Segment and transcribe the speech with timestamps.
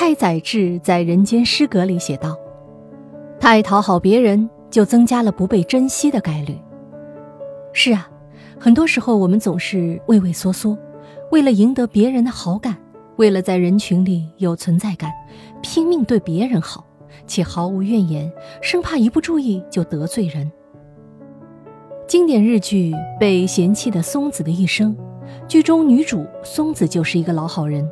[0.00, 2.38] 太宰治在《人间失格》里写道
[3.40, 6.56] ：“太讨好别人，就增加了不被珍惜的概率。”
[7.74, 8.08] 是啊，
[8.60, 10.78] 很多时候我们总是畏畏缩缩，
[11.32, 12.76] 为了赢得别人的好感，
[13.16, 15.10] 为了在人群里有存在感，
[15.62, 16.86] 拼命对别人好，
[17.26, 18.30] 且毫无怨言，
[18.62, 20.48] 生怕一不注意就得罪人。
[22.06, 24.96] 经典日剧《被嫌弃的松子的一生》，
[25.46, 27.88] 剧中女主松子就是一个老好人。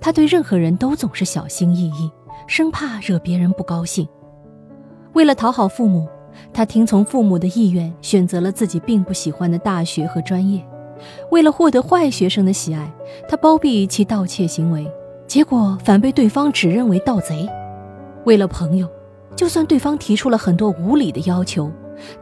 [0.00, 2.10] 她对任何人都总是小心翼翼，
[2.46, 4.08] 生怕惹别人不高兴。
[5.12, 6.06] 为了讨好父母，
[6.52, 10.64] 他听从父母的意愿，选择了自己并不喜欢的大学和专业。
[11.30, 12.92] 为了获得坏学生的喜爱，
[13.28, 14.90] 他包庇其盗窃行为，
[15.26, 17.48] 结果反被对方指认为盗贼。
[18.24, 18.88] 为了朋友，
[19.34, 21.70] 就算对方提出了很多无理的要求，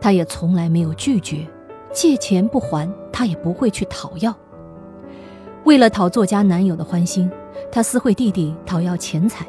[0.01, 1.47] 他也从来没有拒绝。
[1.93, 4.35] 借钱不还，他也不会去讨要。
[5.67, 7.29] 为了讨作家男友的欢心。
[7.73, 9.45] 她私会弟弟讨要钱财，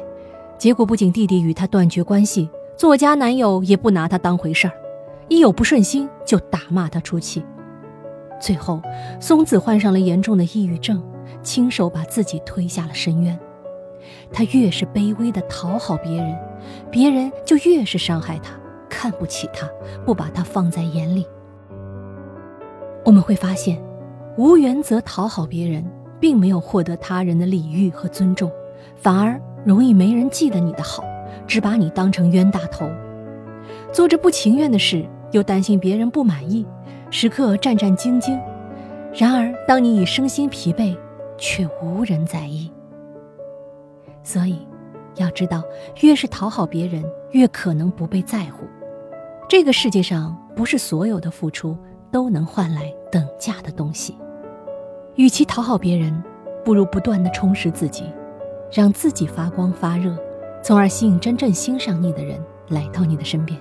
[0.58, 4.74] 结果不仅弟弟与她断绝关系，作家男友也不拿她当回事儿，
[5.28, 7.44] 一有不顺心就打骂她出气。
[8.40, 8.82] 最后，
[9.20, 11.00] 松子患上了严重的抑郁症，
[11.40, 13.38] 亲手把自己推下了深渊。
[14.32, 16.36] 他越是卑微的讨好别人，
[16.90, 18.50] 别人就越是伤害他，
[18.88, 19.70] 看不起他，
[20.04, 21.24] 不把他放在眼里。
[23.04, 23.80] 我们会发现，
[24.36, 25.84] 无原则讨好别人。
[26.20, 28.50] 并没有获得他人的礼遇和尊重，
[28.96, 31.04] 反而容易没人记得你的好，
[31.46, 32.88] 只把你当成冤大头，
[33.92, 36.66] 做着不情愿的事，又担心别人不满意，
[37.10, 38.38] 时刻战战兢兢。
[39.14, 40.96] 然而，当你已身心疲惫，
[41.38, 42.70] 却无人在意。
[44.22, 44.58] 所以，
[45.16, 45.62] 要知道，
[46.02, 48.66] 越是讨好别人，越可能不被在乎。
[49.48, 51.76] 这个世界上，不是所有的付出
[52.10, 54.14] 都能换来等价的东西。
[55.18, 56.22] 与其讨好别人，
[56.64, 58.04] 不如不断的充实自己，
[58.70, 60.16] 让自己发光发热，
[60.62, 63.58] 从而吸引真正欣赏你的人来到你的身边。